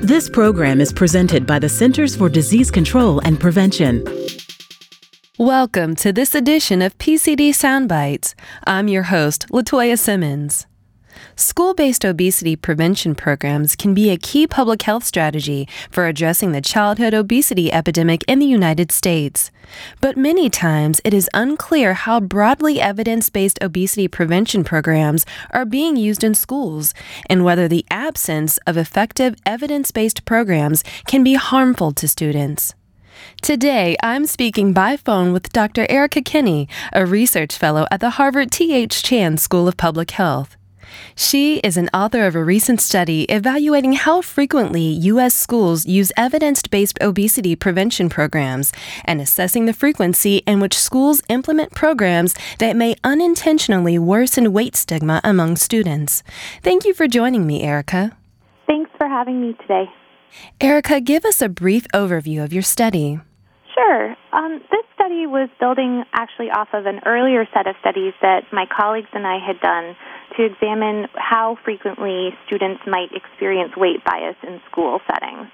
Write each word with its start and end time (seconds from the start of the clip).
This 0.00 0.28
program 0.28 0.80
is 0.80 0.92
presented 0.92 1.46
by 1.46 1.58
the 1.58 1.68
Centers 1.68 2.14
for 2.14 2.28
Disease 2.28 2.70
Control 2.70 3.18
and 3.20 3.40
Prevention. 3.40 4.04
Welcome 5.38 5.96
to 5.96 6.12
this 6.12 6.34
edition 6.34 6.82
of 6.82 6.96
PCD 6.98 7.50
Soundbites. 7.50 8.34
I'm 8.66 8.88
your 8.88 9.04
host, 9.04 9.48
Latoya 9.48 9.98
Simmons. 9.98 10.66
School 11.38 11.74
based 11.74 12.02
obesity 12.02 12.56
prevention 12.56 13.14
programs 13.14 13.76
can 13.76 13.92
be 13.92 14.08
a 14.08 14.16
key 14.16 14.46
public 14.46 14.80
health 14.80 15.04
strategy 15.04 15.68
for 15.90 16.06
addressing 16.06 16.52
the 16.52 16.62
childhood 16.62 17.12
obesity 17.12 17.70
epidemic 17.70 18.24
in 18.26 18.38
the 18.38 18.46
United 18.46 18.90
States. 18.90 19.50
But 20.00 20.16
many 20.16 20.48
times 20.48 20.98
it 21.04 21.12
is 21.12 21.28
unclear 21.34 21.92
how 21.92 22.20
broadly 22.20 22.80
evidence 22.80 23.28
based 23.28 23.58
obesity 23.62 24.08
prevention 24.08 24.64
programs 24.64 25.26
are 25.50 25.66
being 25.66 25.94
used 25.96 26.24
in 26.24 26.34
schools 26.34 26.94
and 27.28 27.44
whether 27.44 27.68
the 27.68 27.84
absence 27.90 28.56
of 28.66 28.78
effective 28.78 29.34
evidence 29.44 29.90
based 29.90 30.24
programs 30.24 30.82
can 31.06 31.22
be 31.22 31.34
harmful 31.34 31.92
to 31.92 32.08
students. 32.08 32.74
Today, 33.42 33.94
I'm 34.02 34.24
speaking 34.24 34.72
by 34.72 34.96
phone 34.96 35.34
with 35.34 35.52
Dr. 35.52 35.84
Erica 35.90 36.22
Kenney, 36.22 36.66
a 36.94 37.04
research 37.04 37.58
fellow 37.58 37.86
at 37.90 38.00
the 38.00 38.16
Harvard 38.16 38.50
T.H. 38.50 39.02
Chan 39.02 39.36
School 39.36 39.68
of 39.68 39.76
Public 39.76 40.12
Health. 40.12 40.55
She 41.14 41.58
is 41.58 41.76
an 41.76 41.88
author 41.92 42.26
of 42.26 42.34
a 42.34 42.42
recent 42.44 42.80
study 42.80 43.24
evaluating 43.24 43.92
how 43.92 44.22
frequently 44.22 44.82
U.S. 44.82 45.34
schools 45.34 45.86
use 45.86 46.12
evidence 46.16 46.62
based 46.62 46.98
obesity 47.00 47.54
prevention 47.56 48.08
programs 48.08 48.72
and 49.04 49.20
assessing 49.20 49.66
the 49.66 49.72
frequency 49.72 50.38
in 50.46 50.60
which 50.60 50.78
schools 50.78 51.22
implement 51.28 51.72
programs 51.74 52.34
that 52.58 52.76
may 52.76 52.96
unintentionally 53.04 53.98
worsen 53.98 54.52
weight 54.52 54.76
stigma 54.76 55.20
among 55.22 55.56
students. 55.56 56.22
Thank 56.62 56.84
you 56.84 56.94
for 56.94 57.06
joining 57.06 57.46
me, 57.46 57.62
Erica. 57.62 58.16
Thanks 58.66 58.90
for 58.96 59.06
having 59.08 59.40
me 59.40 59.56
today. 59.62 59.84
Erica, 60.60 61.00
give 61.00 61.24
us 61.24 61.40
a 61.40 61.48
brief 61.48 61.86
overview 61.94 62.42
of 62.42 62.52
your 62.52 62.62
study. 62.62 63.20
Sure. 63.74 64.15
Um, 64.36 64.60
this 64.70 64.84
study 64.94 65.24
was 65.26 65.48
building 65.58 66.04
actually 66.12 66.52
off 66.52 66.68
of 66.74 66.84
an 66.84 67.00
earlier 67.06 67.48
set 67.56 67.66
of 67.66 67.74
studies 67.80 68.12
that 68.20 68.44
my 68.52 68.66
colleagues 68.68 69.08
and 69.14 69.26
I 69.26 69.40
had 69.40 69.58
done 69.64 69.96
to 70.36 70.44
examine 70.44 71.08
how 71.16 71.56
frequently 71.64 72.36
students 72.44 72.82
might 72.86 73.16
experience 73.16 73.72
weight 73.76 74.04
bias 74.04 74.36
in 74.44 74.60
school 74.70 75.00
settings. 75.08 75.48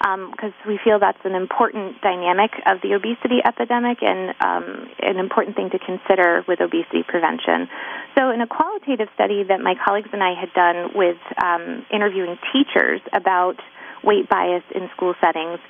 Because 0.00 0.54
um, 0.64 0.66
we 0.66 0.78
feel 0.82 0.98
that's 0.98 1.20
an 1.24 1.34
important 1.34 2.00
dynamic 2.00 2.52
of 2.64 2.80
the 2.80 2.94
obesity 2.94 3.42
epidemic 3.44 3.98
and 4.00 4.32
um, 4.40 4.88
an 5.02 5.18
important 5.18 5.56
thing 5.56 5.68
to 5.70 5.78
consider 5.78 6.42
with 6.48 6.62
obesity 6.62 7.02
prevention. 7.02 7.68
So, 8.16 8.30
in 8.30 8.40
a 8.40 8.46
qualitative 8.46 9.08
study 9.12 9.44
that 9.44 9.60
my 9.60 9.74
colleagues 9.76 10.08
and 10.14 10.22
I 10.22 10.32
had 10.32 10.54
done 10.54 10.96
with 10.96 11.20
um, 11.36 11.84
interviewing 11.92 12.38
teachers 12.48 13.02
about 13.12 13.60
weight 14.02 14.26
bias 14.30 14.64
in 14.74 14.88
school 14.96 15.12
settings, 15.20 15.60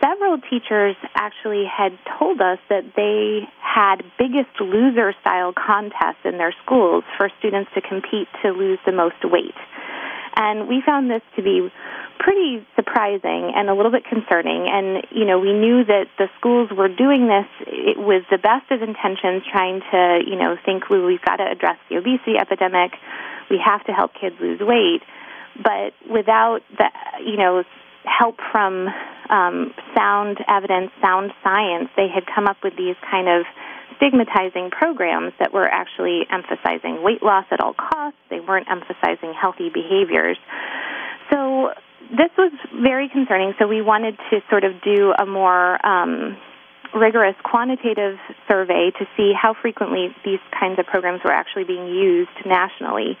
several 0.00 0.38
teachers 0.38 0.96
actually 1.14 1.64
had 1.64 1.92
told 2.18 2.40
us 2.40 2.58
that 2.68 2.84
they 2.96 3.48
had 3.60 4.02
biggest 4.18 4.60
loser 4.60 5.14
style 5.20 5.52
contests 5.52 6.24
in 6.24 6.38
their 6.38 6.54
schools 6.64 7.04
for 7.16 7.30
students 7.38 7.70
to 7.74 7.80
compete 7.80 8.28
to 8.42 8.50
lose 8.50 8.78
the 8.86 8.92
most 8.92 9.24
weight. 9.24 9.56
And 10.36 10.68
we 10.68 10.82
found 10.84 11.10
this 11.10 11.22
to 11.36 11.42
be 11.42 11.70
pretty 12.18 12.66
surprising 12.76 13.52
and 13.54 13.70
a 13.70 13.74
little 13.74 13.90
bit 13.90 14.04
concerning. 14.04 14.68
And, 14.68 15.06
you 15.10 15.24
know, 15.24 15.38
we 15.38 15.52
knew 15.52 15.84
that 15.84 16.06
the 16.18 16.28
schools 16.38 16.70
were 16.76 16.88
doing 16.88 17.26
this 17.26 17.46
it 17.66 17.98
was 17.98 18.22
the 18.30 18.38
best 18.38 18.70
of 18.70 18.82
intentions, 18.82 19.44
trying 19.50 19.80
to, 19.92 20.20
you 20.26 20.36
know, 20.36 20.56
think 20.64 20.90
well, 20.90 21.04
we've 21.04 21.24
got 21.24 21.36
to 21.36 21.50
address 21.50 21.78
the 21.88 21.96
obesity 21.96 22.36
epidemic. 22.38 22.92
We 23.50 23.60
have 23.64 23.84
to 23.86 23.92
help 23.92 24.12
kids 24.14 24.36
lose 24.40 24.60
weight. 24.60 25.02
But 25.56 25.94
without 26.10 26.60
the, 26.76 26.90
you 27.24 27.36
know, 27.36 27.64
help 28.04 28.36
from 28.52 28.88
um, 29.30 29.74
sound 29.96 30.38
evidence, 30.48 30.90
sound 31.02 31.32
science, 31.42 31.88
they 31.96 32.08
had 32.12 32.24
come 32.26 32.46
up 32.46 32.58
with 32.62 32.76
these 32.76 32.96
kind 33.10 33.28
of 33.28 33.46
stigmatizing 33.96 34.70
programs 34.70 35.32
that 35.38 35.52
were 35.52 35.66
actually 35.66 36.26
emphasizing 36.30 37.02
weight 37.02 37.22
loss 37.22 37.46
at 37.50 37.60
all 37.60 37.74
costs. 37.74 38.18
They 38.30 38.40
weren't 38.40 38.68
emphasizing 38.70 39.32
healthy 39.32 39.70
behaviors. 39.72 40.38
So 41.32 41.70
this 42.10 42.30
was 42.38 42.52
very 42.82 43.08
concerning. 43.08 43.54
So 43.58 43.66
we 43.66 43.82
wanted 43.82 44.16
to 44.30 44.40
sort 44.50 44.64
of 44.64 44.80
do 44.82 45.12
a 45.18 45.26
more 45.26 45.84
um, 45.84 46.36
rigorous 46.94 47.34
quantitative 47.42 48.18
survey 48.48 48.90
to 48.98 49.06
see 49.16 49.32
how 49.34 49.54
frequently 49.60 50.14
these 50.24 50.40
kinds 50.58 50.78
of 50.78 50.86
programs 50.86 51.20
were 51.24 51.32
actually 51.32 51.64
being 51.64 51.86
used 51.86 52.30
nationally. 52.44 53.18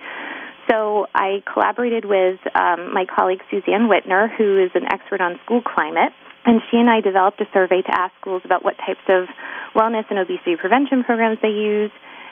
So 0.68 1.06
I 1.14 1.42
collaborated 1.52 2.04
with 2.04 2.40
um, 2.54 2.92
my 2.92 3.06
colleague 3.06 3.40
Suzanne 3.50 3.88
Wintner, 3.88 4.28
who 4.36 4.58
is 4.62 4.70
an 4.74 4.84
expert 4.90 5.20
on 5.20 5.38
school 5.44 5.62
climate, 5.62 6.12
and 6.44 6.60
she 6.70 6.78
and 6.78 6.90
I 6.90 7.00
developed 7.00 7.40
a 7.40 7.46
survey 7.52 7.82
to 7.82 7.92
ask 7.94 8.14
schools 8.20 8.42
about 8.44 8.64
what 8.64 8.76
types 8.78 9.02
of 9.08 9.26
wellness 9.74 10.04
and 10.10 10.18
obesity 10.18 10.56
prevention 10.56 11.04
programs 11.04 11.38
they 11.42 11.54
use. 11.54 11.90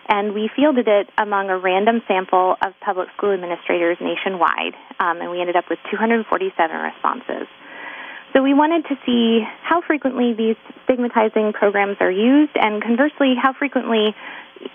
And 0.08 0.34
we 0.34 0.50
fielded 0.54 0.86
it 0.86 1.08
among 1.16 1.48
a 1.48 1.58
random 1.58 2.02
sample 2.06 2.56
of 2.60 2.74
public 2.84 3.08
school 3.16 3.32
administrators 3.32 3.96
nationwide, 4.00 4.74
um, 5.00 5.20
and 5.20 5.30
we 5.30 5.40
ended 5.40 5.56
up 5.56 5.64
with 5.70 5.78
247 5.90 6.76
responses. 6.76 7.48
So 8.34 8.42
we 8.42 8.52
wanted 8.52 8.84
to 8.90 8.96
see 9.06 9.40
how 9.62 9.80
frequently 9.80 10.34
these 10.34 10.56
stigmatizing 10.84 11.52
programs 11.54 11.96
are 12.00 12.10
used, 12.10 12.52
and 12.56 12.82
conversely, 12.82 13.34
how 13.40 13.54
frequently 13.54 14.14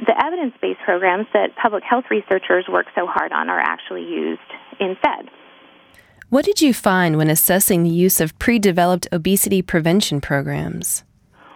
the 0.05 0.15
evidence 0.23 0.53
based 0.61 0.79
programs 0.85 1.27
that 1.33 1.55
public 1.61 1.83
health 1.83 2.05
researchers 2.09 2.65
work 2.69 2.87
so 2.95 3.07
hard 3.07 3.31
on 3.31 3.49
are 3.49 3.59
actually 3.59 4.03
used 4.03 4.41
instead. 4.79 5.29
What 6.29 6.45
did 6.45 6.61
you 6.61 6.73
find 6.73 7.17
when 7.17 7.29
assessing 7.29 7.83
the 7.83 7.89
use 7.89 8.21
of 8.21 8.37
pre 8.37 8.59
developed 8.59 9.07
obesity 9.11 9.61
prevention 9.61 10.21
programs? 10.21 11.03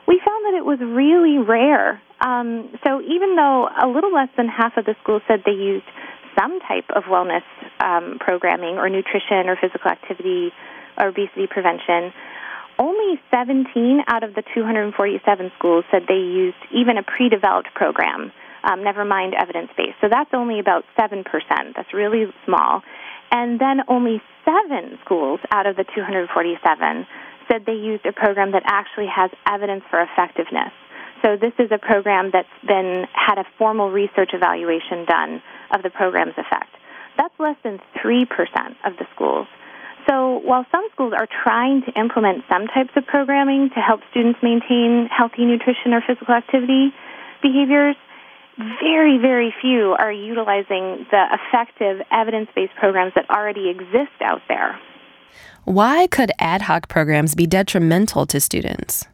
We 0.08 0.20
found 0.26 0.46
that 0.46 0.58
it 0.58 0.66
was 0.66 0.80
really 0.82 1.38
rare. 1.38 2.02
Um, 2.26 2.70
so, 2.84 3.02
even 3.02 3.36
though 3.36 3.70
a 3.70 3.88
little 3.88 4.14
less 4.14 4.30
than 4.36 4.48
half 4.48 4.76
of 4.78 4.86
the 4.86 4.96
schools 5.04 5.22
said 5.28 5.44
they 5.46 5.52
used 5.52 5.86
some 6.40 6.60
type 6.62 6.90
of 6.96 7.04
wellness 7.04 7.46
um, 7.80 8.18
programming 8.20 8.78
or 8.78 8.90
nutrition 8.90 9.48
or 9.48 9.58
physical 9.62 9.92
activity 9.92 10.50
or 10.98 11.08
obesity 11.08 11.48
prevention, 11.48 12.12
only 12.80 13.20
17 13.32 14.04
out 14.08 14.24
of 14.24 14.36
the 14.36 14.44
247 14.54 15.52
schools 15.58 15.86
said 15.92 16.04
they 16.08 16.16
used 16.16 16.58
even 16.72 16.98
a 16.98 17.04
pre 17.04 17.30
developed 17.30 17.74
program, 17.76 18.32
um, 18.64 18.84
never 18.84 19.06
mind 19.06 19.34
evidence 19.40 19.70
based. 19.78 19.98
So 20.02 20.08
that's 20.10 20.32
only 20.34 20.60
about 20.60 20.86
7%. 21.00 21.24
That's 21.76 21.94
really 21.94 22.26
small. 22.46 22.82
And 23.32 23.60
then 23.60 23.82
only 23.88 24.22
seven 24.46 25.00
schools 25.04 25.40
out 25.52 25.66
of 25.66 25.76
the 25.76 25.84
247 25.84 27.08
said 27.52 27.66
they 27.66 27.74
used 27.74 28.06
a 28.06 28.14
program 28.14 28.52
that 28.52 28.64
actually 28.66 29.08
has 29.08 29.32
evidence 29.50 29.84
for 29.90 30.02
effectiveness. 30.02 30.72
So 31.24 31.38
this 31.40 31.54
is 31.58 31.72
a 31.72 31.78
program 31.78 32.32
that's 32.32 32.48
been 32.68 33.06
had 33.14 33.38
a 33.38 33.46
formal 33.58 33.90
research 33.90 34.32
evaluation 34.34 35.06
done 35.06 35.42
of 35.74 35.82
the 35.82 35.90
program's 35.90 36.34
effect. 36.38 36.70
That's 37.18 37.34
less 37.40 37.56
than 37.64 37.80
3% 38.04 38.28
of 38.84 38.98
the 38.98 39.06
schools. 39.16 39.48
So 40.10 40.42
while 40.44 40.66
some 40.72 40.84
schools 40.94 41.14
are 41.18 41.28
trying 41.44 41.84
to 41.84 41.92
implement 42.00 42.44
some 42.50 42.68
types 42.68 42.92
of 42.96 43.06
programming 43.06 43.70
to 43.76 43.80
help 43.80 44.02
students 44.12 44.40
maintain 44.44 45.08
healthy 45.16 45.46
nutrition 45.46 45.94
or 45.94 46.02
physical 46.06 46.34
activity 46.34 46.94
behaviors, 47.42 47.96
very, 48.58 49.18
very 49.18 49.54
few 49.62 49.96
are 49.98 50.12
utilizing 50.12 51.06
the 51.10 51.26
effective 51.32 52.06
evidence 52.12 52.50
based 52.56 52.74
programs 52.80 53.14
that 53.16 53.30
already 53.30 53.70
exist 53.70 54.14
out 54.22 54.42
there. 54.48 54.80
Why 55.66 56.08
could 56.08 56.32
ad 56.40 56.64
hoc 56.64 56.90
programs 56.90 57.36
be 57.36 57.48
detrimental 57.48 58.26
to 58.28 58.40
students? 58.40 59.08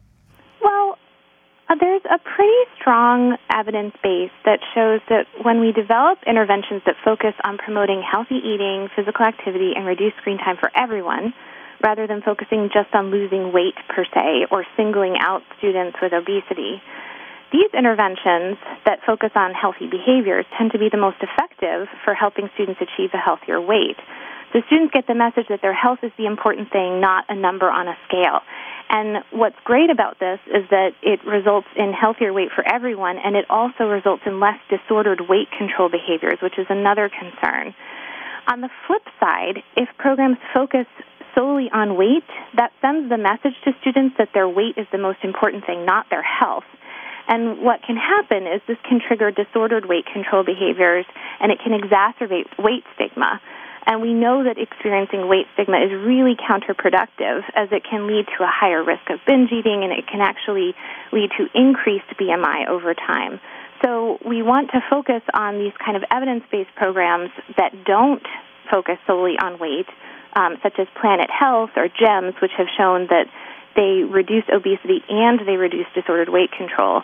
Uh, 1.70 1.78
there's 1.78 2.02
a 2.10 2.18
pretty 2.18 2.62
strong 2.74 3.38
evidence 3.46 3.94
base 4.02 4.34
that 4.44 4.58
shows 4.74 4.98
that 5.06 5.30
when 5.46 5.60
we 5.60 5.70
develop 5.70 6.18
interventions 6.26 6.82
that 6.82 6.96
focus 7.04 7.30
on 7.46 7.58
promoting 7.58 8.02
healthy 8.02 8.42
eating, 8.42 8.88
physical 8.96 9.24
activity, 9.24 9.70
and 9.78 9.86
reduced 9.86 10.16
screen 10.18 10.36
time 10.38 10.56
for 10.58 10.66
everyone, 10.74 11.32
rather 11.78 12.08
than 12.08 12.22
focusing 12.26 12.70
just 12.74 12.90
on 12.92 13.14
losing 13.14 13.52
weight 13.54 13.78
per 13.86 14.02
se 14.02 14.50
or 14.50 14.66
singling 14.76 15.14
out 15.22 15.46
students 15.58 15.96
with 16.02 16.12
obesity, 16.12 16.82
these 17.54 17.70
interventions 17.70 18.58
that 18.82 18.98
focus 19.06 19.30
on 19.36 19.54
healthy 19.54 19.86
behaviors 19.86 20.46
tend 20.58 20.72
to 20.72 20.78
be 20.78 20.88
the 20.90 20.98
most 20.98 21.22
effective 21.22 21.86
for 22.02 22.14
helping 22.14 22.50
students 22.54 22.82
achieve 22.82 23.10
a 23.14 23.22
healthier 23.22 23.62
weight. 23.62 23.98
The 24.52 24.66
students 24.66 24.90
get 24.90 25.06
the 25.06 25.14
message 25.14 25.46
that 25.48 25.62
their 25.62 25.74
health 25.74 26.02
is 26.02 26.10
the 26.18 26.26
important 26.26 26.74
thing, 26.74 26.98
not 27.00 27.26
a 27.28 27.36
number 27.38 27.70
on 27.70 27.86
a 27.86 27.94
scale. 28.10 28.42
And 28.90 29.22
what's 29.30 29.56
great 29.62 29.88
about 29.88 30.18
this 30.18 30.40
is 30.48 30.68
that 30.70 30.90
it 31.00 31.24
results 31.24 31.68
in 31.76 31.92
healthier 31.92 32.32
weight 32.32 32.48
for 32.52 32.66
everyone, 32.66 33.18
and 33.22 33.36
it 33.36 33.46
also 33.48 33.84
results 33.84 34.22
in 34.26 34.40
less 34.40 34.58
disordered 34.68 35.22
weight 35.28 35.46
control 35.56 35.88
behaviors, 35.88 36.42
which 36.42 36.58
is 36.58 36.66
another 36.68 37.08
concern. 37.08 37.72
On 38.48 38.60
the 38.60 38.68
flip 38.88 39.06
side, 39.20 39.62
if 39.76 39.88
programs 39.96 40.38
focus 40.52 40.86
solely 41.36 41.70
on 41.72 41.96
weight, 41.96 42.26
that 42.56 42.72
sends 42.82 43.08
the 43.08 43.16
message 43.16 43.54
to 43.62 43.70
students 43.80 44.16
that 44.18 44.30
their 44.34 44.48
weight 44.48 44.74
is 44.76 44.88
the 44.90 44.98
most 44.98 45.18
important 45.22 45.64
thing, 45.64 45.86
not 45.86 46.06
their 46.10 46.22
health. 46.22 46.66
And 47.28 47.62
what 47.62 47.82
can 47.86 47.94
happen 47.94 48.48
is 48.48 48.60
this 48.66 48.78
can 48.82 48.98
trigger 48.98 49.30
disordered 49.30 49.86
weight 49.86 50.06
control 50.12 50.42
behaviors 50.42 51.06
and 51.38 51.52
it 51.52 51.60
can 51.62 51.78
exacerbate 51.78 52.50
weight 52.58 52.82
stigma. 52.96 53.40
And 53.86 54.02
we 54.02 54.12
know 54.12 54.44
that 54.44 54.58
experiencing 54.58 55.28
weight 55.28 55.46
stigma 55.54 55.78
is 55.78 55.90
really 55.90 56.36
counterproductive 56.36 57.42
as 57.54 57.68
it 57.72 57.82
can 57.88 58.06
lead 58.06 58.26
to 58.36 58.44
a 58.44 58.50
higher 58.50 58.84
risk 58.84 59.08
of 59.10 59.18
binge 59.26 59.50
eating 59.52 59.82
and 59.82 59.92
it 59.92 60.06
can 60.06 60.20
actually 60.20 60.74
lead 61.12 61.30
to 61.38 61.46
increased 61.54 62.06
BMI 62.20 62.68
over 62.68 62.94
time. 62.94 63.40
So 63.82 64.18
we 64.26 64.42
want 64.42 64.70
to 64.72 64.80
focus 64.90 65.22
on 65.32 65.58
these 65.58 65.72
kind 65.82 65.96
of 65.96 66.04
evidence 66.10 66.44
based 66.52 66.74
programs 66.76 67.30
that 67.56 67.72
don't 67.84 68.22
focus 68.70 68.98
solely 69.06 69.36
on 69.42 69.58
weight, 69.58 69.88
um, 70.34 70.56
such 70.62 70.78
as 70.78 70.86
Planet 71.00 71.30
Health 71.30 71.70
or 71.76 71.88
GEMS, 71.88 72.34
which 72.42 72.52
have 72.58 72.68
shown 72.76 73.08
that 73.08 73.26
they 73.74 74.04
reduce 74.04 74.44
obesity 74.52 75.02
and 75.08 75.40
they 75.46 75.56
reduce 75.56 75.86
disordered 75.94 76.28
weight 76.28 76.52
control. 76.52 77.02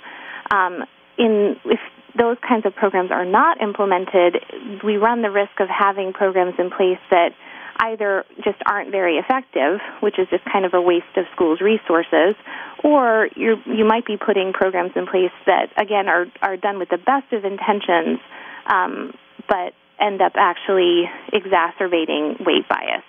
Um, 0.50 0.84
in 1.19 1.56
if 1.64 1.81
those 2.17 2.37
kinds 2.47 2.67
of 2.67 2.75
programs 2.75 3.11
are 3.11 3.25
not 3.25 3.61
implemented, 3.61 4.37
we 4.85 4.97
run 4.97 5.23
the 5.23 5.31
risk 5.31 5.61
of 5.61 5.69
having 5.69 6.13
programs 6.13 6.55
in 6.59 6.71
place 6.71 6.99
that 7.11 7.31
either 7.79 8.25
just 8.43 8.59
aren't 8.65 8.91
very 8.91 9.17
effective, 9.17 9.81
which 10.01 10.19
is 10.19 10.27
just 10.31 10.45
kind 10.45 10.65
of 10.65 10.75
a 10.75 10.81
waste 10.81 11.17
of 11.17 11.25
schools' 11.35 11.61
resources, 11.61 12.35
or 12.83 13.29
you 13.37 13.57
you 13.67 13.85
might 13.85 14.07
be 14.07 14.17
putting 14.17 14.53
programs 14.53 14.93
in 14.97 15.07
place 15.07 15.33
that 15.47 15.69
again 15.77 16.09
are 16.09 16.27
are 16.43 16.57
done 16.57 16.79
with 16.79 16.89
the 16.89 16.99
best 16.99 17.31
of 17.33 17.45
intentions, 17.45 18.19
um, 18.67 19.12
but 19.49 19.75
end 20.01 20.21
up 20.21 20.33
actually 20.37 21.05
exacerbating 21.33 22.37
weight 22.41 22.69
bias. 22.69 23.05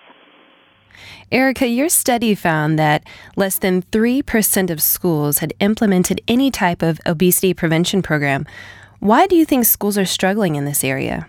Erica, 1.30 1.66
your 1.66 1.88
study 1.88 2.34
found 2.34 2.78
that 2.78 3.04
less 3.36 3.58
than 3.58 3.82
3% 3.82 4.70
of 4.70 4.82
schools 4.82 5.38
had 5.38 5.52
implemented 5.60 6.20
any 6.26 6.50
type 6.50 6.82
of 6.82 6.98
obesity 7.06 7.54
prevention 7.54 8.02
program. 8.02 8.46
Why 9.00 9.26
do 9.26 9.36
you 9.36 9.44
think 9.44 9.64
schools 9.64 9.96
are 9.96 10.04
struggling 10.04 10.56
in 10.56 10.64
this 10.64 10.82
area? 10.82 11.28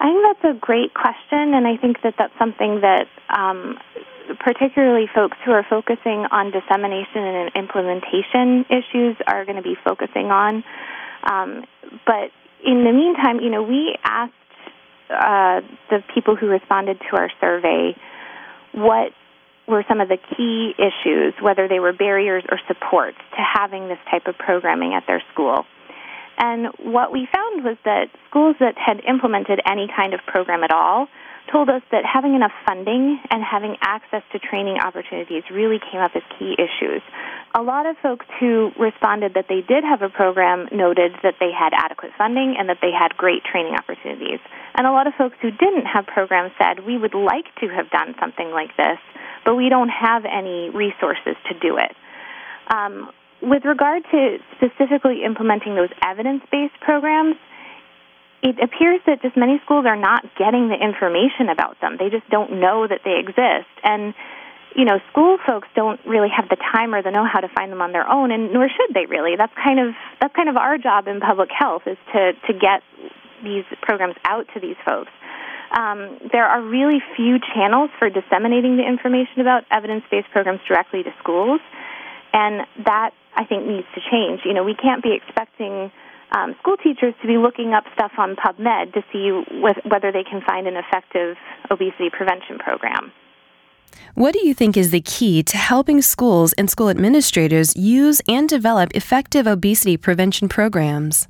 I 0.00 0.08
think 0.08 0.24
that's 0.24 0.56
a 0.56 0.58
great 0.58 0.94
question, 0.94 1.54
and 1.54 1.66
I 1.66 1.76
think 1.76 2.02
that 2.02 2.14
that's 2.18 2.32
something 2.38 2.80
that 2.80 3.06
um, 3.28 3.78
particularly 4.40 5.06
folks 5.14 5.36
who 5.44 5.52
are 5.52 5.66
focusing 5.68 6.26
on 6.30 6.50
dissemination 6.52 7.22
and 7.22 7.50
implementation 7.54 8.64
issues 8.70 9.16
are 9.26 9.44
going 9.44 9.56
to 9.56 9.62
be 9.62 9.76
focusing 9.84 10.30
on. 10.30 10.64
Um, 11.28 11.64
but 12.06 12.30
in 12.64 12.84
the 12.84 12.92
meantime, 12.92 13.40
you 13.40 13.50
know, 13.50 13.62
we 13.62 13.96
asked 14.02 14.32
uh, 15.10 15.60
the 15.90 16.02
people 16.14 16.34
who 16.34 16.46
responded 16.46 16.98
to 17.10 17.16
our 17.16 17.30
survey 17.40 17.96
what 18.72 19.12
were 19.68 19.84
some 19.88 20.00
of 20.00 20.08
the 20.08 20.18
key 20.36 20.72
issues, 20.78 21.34
whether 21.40 21.68
they 21.68 21.80
were 21.80 21.92
barriers 21.92 22.44
or 22.50 22.58
supports 22.68 23.18
to 23.32 23.42
having 23.42 23.88
this 23.88 23.98
type 24.10 24.26
of 24.26 24.36
programming 24.38 24.94
at 24.94 25.04
their 25.06 25.22
school. 25.32 25.64
And 26.38 26.68
what 26.78 27.12
we 27.12 27.28
found 27.32 27.64
was 27.64 27.76
that 27.84 28.08
schools 28.28 28.56
that 28.60 28.76
had 28.76 29.00
implemented 29.08 29.60
any 29.66 29.88
kind 29.88 30.12
of 30.14 30.20
program 30.26 30.62
at 30.64 30.70
all 30.70 31.08
told 31.50 31.68
us 31.68 31.82
that 31.92 32.04
having 32.04 32.34
enough 32.34 32.52
funding 32.66 33.20
and 33.30 33.42
having 33.42 33.76
access 33.80 34.22
to 34.32 34.38
training 34.38 34.78
opportunities 34.78 35.44
really 35.50 35.78
came 35.78 36.00
up 36.00 36.10
as 36.14 36.22
key 36.38 36.56
issues. 36.58 37.02
A 37.54 37.62
lot 37.62 37.86
of 37.86 37.96
folks 38.02 38.26
who 38.40 38.70
responded 38.78 39.34
that 39.34 39.46
they 39.48 39.62
did 39.62 39.84
have 39.84 40.02
a 40.02 40.08
program 40.08 40.68
noted 40.72 41.12
that 41.22 41.34
they 41.40 41.50
had 41.56 41.72
adequate 41.72 42.12
funding 42.18 42.56
and 42.58 42.68
that 42.68 42.78
they 42.82 42.90
had 42.90 43.16
great 43.16 43.44
training 43.44 43.74
opportunities. 43.74 44.40
And 44.74 44.86
a 44.86 44.92
lot 44.92 45.06
of 45.06 45.14
folks 45.14 45.36
who 45.40 45.50
didn't 45.50 45.86
have 45.86 46.06
programs 46.06 46.52
said, 46.58 46.84
we 46.84 46.98
would 46.98 47.14
like 47.14 47.46
to 47.60 47.68
have 47.68 47.90
done 47.90 48.14
something 48.20 48.50
like 48.50 48.76
this, 48.76 48.98
but 49.44 49.54
we 49.54 49.68
don't 49.68 49.88
have 49.88 50.24
any 50.26 50.68
resources 50.70 51.36
to 51.48 51.58
do 51.58 51.78
it. 51.78 51.94
Um, 52.68 53.10
with 53.42 53.64
regard 53.64 54.02
to 54.10 54.38
specifically 54.56 55.24
implementing 55.24 55.74
those 55.74 55.90
evidence 56.04 56.42
based 56.50 56.78
programs, 56.80 57.36
it 58.42 58.56
appears 58.62 59.00
that 59.06 59.22
just 59.22 59.36
many 59.36 59.60
schools 59.64 59.86
are 59.86 59.96
not 59.96 60.22
getting 60.36 60.68
the 60.68 60.76
information 60.76 61.48
about 61.48 61.80
them. 61.80 61.96
They 61.98 62.10
just 62.10 62.28
don't 62.30 62.60
know 62.60 62.86
that 62.86 63.00
they 63.04 63.18
exist. 63.18 63.72
And, 63.82 64.14
you 64.76 64.84
know, 64.84 65.00
school 65.10 65.38
folks 65.46 65.68
don't 65.74 66.00
really 66.06 66.28
have 66.28 66.48
the 66.48 66.56
time 66.56 66.94
or 66.94 67.02
the 67.02 67.10
know 67.10 67.24
how 67.24 67.40
to 67.40 67.48
find 67.48 67.72
them 67.72 67.80
on 67.80 67.92
their 67.92 68.08
own, 68.08 68.30
and 68.30 68.52
nor 68.52 68.68
should 68.68 68.94
they 68.94 69.06
really. 69.06 69.36
That's 69.36 69.54
kind 69.56 69.80
of 69.80 69.94
that's 70.20 70.34
kind 70.34 70.48
of 70.48 70.56
our 70.56 70.78
job 70.78 71.08
in 71.08 71.20
public 71.20 71.50
health 71.50 71.82
is 71.86 71.98
to 72.12 72.32
to 72.46 72.52
get 72.52 72.82
these 73.42 73.64
programs 73.82 74.16
out 74.24 74.46
to 74.54 74.60
these 74.60 74.76
folks. 74.84 75.10
Um, 75.76 76.18
there 76.30 76.46
are 76.46 76.62
really 76.62 77.02
few 77.16 77.38
channels 77.54 77.90
for 77.98 78.08
disseminating 78.08 78.76
the 78.76 78.86
information 78.86 79.40
about 79.40 79.64
evidence-based 79.70 80.30
programs 80.30 80.60
directly 80.68 81.02
to 81.02 81.10
schools, 81.18 81.60
and 82.32 82.66
that 82.84 83.10
I 83.36 83.44
think 83.44 83.66
needs 83.66 83.86
to 83.94 84.00
change. 84.10 84.40
You 84.44 84.54
know, 84.54 84.64
we 84.64 84.74
can't 84.74 85.02
be 85.02 85.14
expecting 85.14 85.90
um, 86.32 86.54
school 86.60 86.76
teachers 86.76 87.14
to 87.22 87.26
be 87.26 87.36
looking 87.36 87.72
up 87.72 87.84
stuff 87.94 88.12
on 88.18 88.36
PubMed 88.36 88.94
to 88.94 89.02
see 89.12 89.30
whether 89.84 90.10
they 90.10 90.24
can 90.24 90.42
find 90.46 90.66
an 90.66 90.76
effective 90.76 91.36
obesity 91.70 92.10
prevention 92.10 92.58
program. 92.58 93.12
What 94.14 94.32
do 94.32 94.46
you 94.46 94.54
think 94.54 94.76
is 94.76 94.90
the 94.90 95.00
key 95.00 95.42
to 95.44 95.56
helping 95.56 96.02
schools 96.02 96.52
and 96.54 96.68
school 96.70 96.88
administrators 96.88 97.76
use 97.76 98.20
and 98.28 98.48
develop 98.48 98.90
effective 98.94 99.46
obesity 99.46 99.96
prevention 99.96 100.48
programs? 100.48 101.28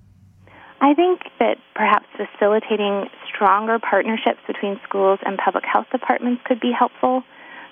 I 0.81 0.95
think 0.95 1.23
that 1.39 1.57
perhaps 1.75 2.07
facilitating 2.17 3.09
stronger 3.29 3.79
partnerships 3.79 4.41
between 4.47 4.81
schools 4.87 5.19
and 5.25 5.39
public 5.39 5.65
health 5.65 5.87
departments 5.91 6.43
could 6.45 6.61
be 6.61 6.73
helpful 6.77 7.23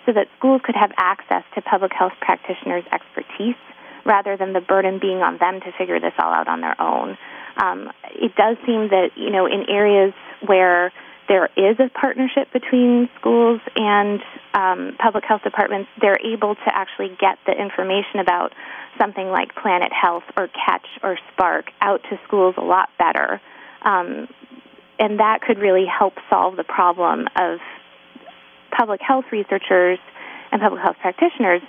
so 0.07 0.13
that 0.13 0.29
schools 0.39 0.61
could 0.65 0.77
have 0.77 0.93
access 0.97 1.43
to 1.55 1.63
public 1.63 1.93
health 1.93 2.13
practitioners' 2.21 2.85
expertise 2.93 3.57
rather 4.05 4.37
than 4.37 4.53
the 4.53 4.61
burden 4.61 4.99
being 5.01 5.19
on 5.19 5.39
them 5.39 5.61
to 5.61 5.73
figure 5.79 5.99
this 5.99 6.13
all 6.19 6.33
out 6.33 6.49
on 6.49 6.61
their 6.61 6.81
own. 6.81 7.17
Um, 7.57 7.91
it 8.11 8.35
does 8.37 8.57
seem 8.67 8.89
that, 8.89 9.11
you 9.17 9.31
know, 9.31 9.47
in 9.47 9.69
areas 9.69 10.13
where 10.45 10.93
there 11.29 11.49
is 11.57 11.79
a 11.81 11.89
partnership 11.99 12.53
between 12.53 13.09
schools 13.19 13.61
and 13.77 14.21
um, 14.53 14.97
public 14.99 15.25
health 15.25 15.43
departments, 15.43 15.89
they're 16.01 16.21
able 16.21 16.55
to 16.55 16.69
actually 16.69 17.17
get 17.19 17.39
the 17.47 17.53
information 17.53 18.21
about 18.21 18.53
something 19.01 19.29
like 19.29 19.55
Planet 19.55 19.93
Health 19.93 20.25
or 20.37 20.49
Catch 20.49 20.87
or 21.03 21.19
Spark 21.33 21.71
out 21.81 22.03
to 22.11 22.19
schools 22.27 22.55
a 22.59 22.63
lot 22.63 22.91
better. 22.99 23.41
Um, 23.83 24.29
and 24.99 25.19
that 25.19 25.41
could 25.43 25.59
really 25.59 25.87
help 25.87 26.15
solve 26.31 26.57
the 26.57 26.65
problem 26.65 27.27
of 27.37 27.59
public 28.77 29.01
health 29.01 29.25
researchers 29.33 29.99
and 30.53 30.61
public 30.61 30.83
health 30.83 30.97
practitioners 31.01 31.63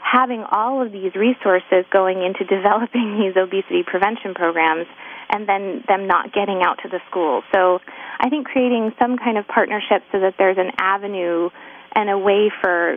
having 0.00 0.42
all 0.50 0.80
of 0.80 0.92
these 0.92 1.14
resources 1.14 1.84
going 1.92 2.22
into 2.22 2.44
developing 2.48 3.18
these 3.20 3.36
obesity 3.36 3.82
prevention 3.86 4.34
programs 4.34 4.86
and 5.30 5.48
then 5.48 5.84
them 5.86 6.06
not 6.06 6.32
getting 6.32 6.62
out 6.62 6.78
to 6.82 6.88
the 6.88 7.00
schools. 7.10 7.44
So 7.54 7.80
I 8.18 8.30
think 8.30 8.46
creating 8.46 8.94
some 8.98 9.18
kind 9.18 9.36
of 9.36 9.46
partnership 9.46 10.02
so 10.10 10.20
that 10.20 10.34
there's 10.38 10.56
an 10.56 10.72
avenue 10.78 11.50
and 11.92 12.08
a 12.08 12.18
way 12.18 12.50
for 12.62 12.96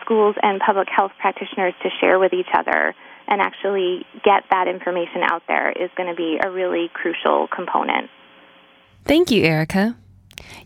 schools 0.00 0.34
and 0.42 0.60
public 0.64 0.88
health 0.88 1.12
practitioners 1.20 1.74
to 1.82 1.90
share 2.00 2.18
with 2.18 2.32
each 2.32 2.48
other 2.56 2.94
and 3.26 3.42
actually 3.42 4.06
get 4.24 4.44
that 4.50 4.66
information 4.68 5.22
out 5.22 5.42
there 5.46 5.70
is 5.70 5.90
going 5.96 6.08
to 6.08 6.16
be 6.16 6.38
a 6.42 6.50
really 6.50 6.88
crucial 6.94 7.46
component. 7.54 8.08
Thank 9.04 9.30
you, 9.30 9.44
Erica. 9.44 9.96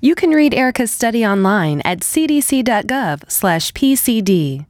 You 0.01 0.15
can 0.15 0.31
read 0.31 0.55
Erica's 0.55 0.91
study 0.91 1.27
online 1.27 1.83
at 1.85 2.01
cdc.gov/pcd. 2.01 4.67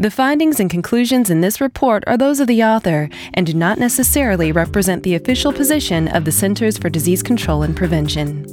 The 0.00 0.12
findings 0.12 0.60
and 0.60 0.70
conclusions 0.70 1.28
in 1.28 1.40
this 1.40 1.60
report 1.60 2.04
are 2.06 2.16
those 2.16 2.38
of 2.38 2.46
the 2.46 2.62
author 2.62 3.10
and 3.34 3.44
do 3.44 3.52
not 3.52 3.78
necessarily 3.78 4.52
represent 4.52 5.02
the 5.02 5.16
official 5.16 5.52
position 5.52 6.06
of 6.06 6.24
the 6.24 6.30
Centers 6.30 6.78
for 6.78 6.88
Disease 6.88 7.20
Control 7.20 7.64
and 7.64 7.76
Prevention. 7.76 8.44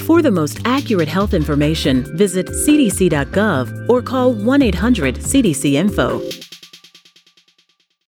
For 0.00 0.20
the 0.20 0.30
most 0.30 0.60
accurate 0.66 1.08
health 1.08 1.32
information, 1.32 2.04
visit 2.16 2.48
cdc.gov 2.48 3.88
or 3.88 4.02
call 4.02 4.34
1 4.34 4.62
800 4.62 5.14
CDC 5.16 5.72
Info. 5.72 6.20